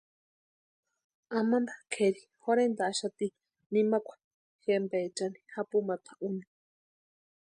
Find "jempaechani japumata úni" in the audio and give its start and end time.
4.63-6.45